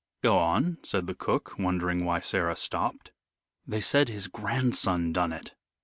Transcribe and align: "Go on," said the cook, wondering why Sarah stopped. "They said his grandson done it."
"Go 0.23 0.39
on," 0.39 0.79
said 0.81 1.05
the 1.05 1.13
cook, 1.13 1.59
wondering 1.59 2.05
why 2.05 2.21
Sarah 2.21 2.55
stopped. 2.55 3.11
"They 3.67 3.81
said 3.81 4.09
his 4.09 4.25
grandson 4.25 5.13
done 5.13 5.31
it." 5.31 5.53